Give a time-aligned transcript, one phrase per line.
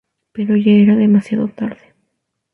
[0.31, 1.93] Pero ya era demasiado tarde.